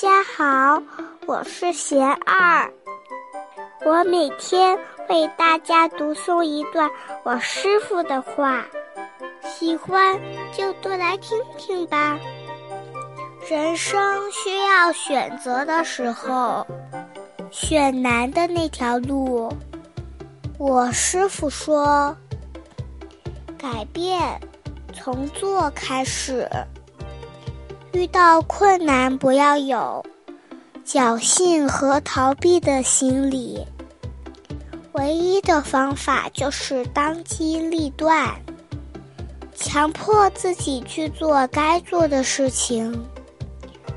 [0.00, 0.80] 家好，
[1.26, 2.72] 我是贤二，
[3.84, 4.78] 我每天
[5.08, 6.88] 为大家读诵一段
[7.24, 8.64] 我师傅的话，
[9.42, 10.16] 喜欢
[10.56, 12.16] 就多来听听吧。
[13.50, 16.64] 人生需要选择的时候，
[17.50, 19.52] 选难的那条路。
[20.60, 22.16] 我师傅说
[23.58, 24.40] ：“改变
[24.94, 26.48] 从做开始。”
[27.98, 30.06] 遇到困难，不要有
[30.86, 33.66] 侥幸和逃避的心理。
[34.92, 38.40] 唯一的方法就是当机立断，
[39.52, 43.04] 强迫自己去做该做的事情，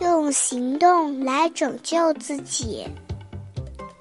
[0.00, 2.86] 用行动来拯救自己。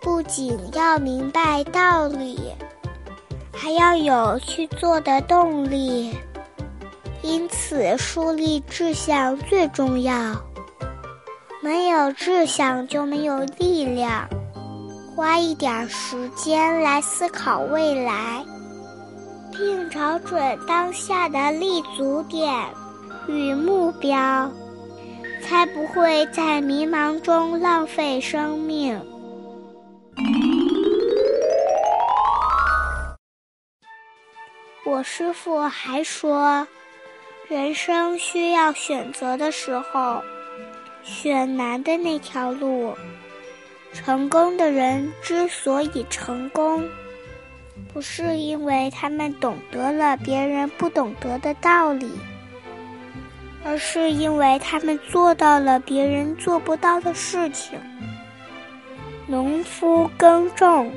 [0.02, 2.40] 不仅要明白道理，
[3.52, 6.16] 还要有去做的动力。
[7.24, 10.36] 因此，树立志向最重要。
[11.62, 14.28] 没有志向就没有力量。
[15.16, 18.44] 花一点时间来思考未来，
[19.52, 22.52] 并找准当下的立足点
[23.28, 24.50] 与目标，
[25.44, 29.00] 才不会在迷茫中浪费生命。
[34.86, 36.68] 我师傅还说。
[37.52, 40.24] 人生需要选择的时候，
[41.04, 42.96] 选难的那条路。
[43.92, 46.82] 成功的人之所以成功，
[47.94, 52.10] 不是因为他们懂得了别人不懂得的道理，
[53.66, 57.78] 而是因为他们做到了别人做不到的事情。
[59.28, 60.90] 农夫耕种，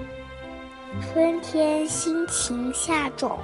[1.03, 3.41] 春天辛勤下种。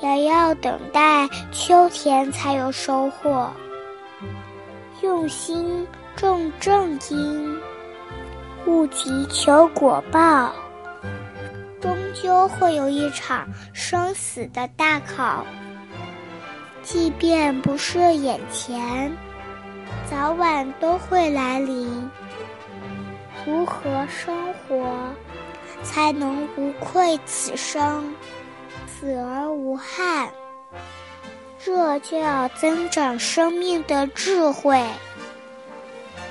[0.00, 3.50] 也要等待秋天才有收获。
[5.02, 7.60] 用心种正因，
[8.66, 10.52] 勿急求果报。
[11.80, 15.44] 终究会有一场生死的大考，
[16.82, 19.14] 即便不是眼前，
[20.10, 22.10] 早晚都会来临。
[23.44, 24.90] 如何生活，
[25.84, 28.12] 才能无愧此生？
[28.98, 30.30] 死而无憾，
[31.62, 34.82] 这就要增长生命的智慧，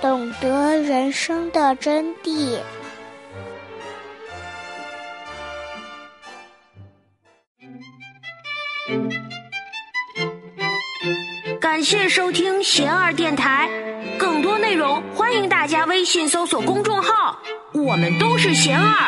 [0.01, 2.57] 懂得人生的真谛。
[11.61, 13.69] 感谢收听贤儿电台，
[14.17, 17.37] 更多内容欢迎大家微信搜索公众号
[17.73, 19.07] “我们都是贤儿”，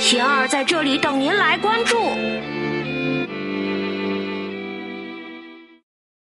[0.00, 1.98] 贤儿在这里等您来关注。